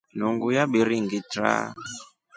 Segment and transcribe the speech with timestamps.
[0.17, 1.51] Nungu yabiringitra.